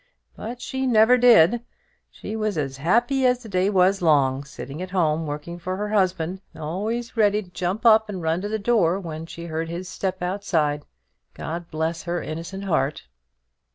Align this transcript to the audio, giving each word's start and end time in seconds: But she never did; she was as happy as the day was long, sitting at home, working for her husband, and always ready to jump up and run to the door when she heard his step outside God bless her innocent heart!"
But 0.35 0.61
she 0.63 0.87
never 0.87 1.15
did; 1.15 1.61
she 2.09 2.35
was 2.35 2.57
as 2.57 2.77
happy 2.77 3.23
as 3.23 3.43
the 3.43 3.47
day 3.47 3.69
was 3.69 4.01
long, 4.01 4.43
sitting 4.43 4.81
at 4.81 4.89
home, 4.89 5.27
working 5.27 5.59
for 5.59 5.77
her 5.77 5.89
husband, 5.89 6.41
and 6.55 6.63
always 6.63 7.15
ready 7.15 7.43
to 7.43 7.51
jump 7.51 7.85
up 7.85 8.09
and 8.09 8.19
run 8.19 8.41
to 8.41 8.49
the 8.49 8.57
door 8.57 8.99
when 8.99 9.27
she 9.27 9.45
heard 9.45 9.69
his 9.69 9.87
step 9.87 10.23
outside 10.23 10.85
God 11.35 11.69
bless 11.69 12.01
her 12.01 12.19
innocent 12.19 12.63
heart!" 12.63 13.03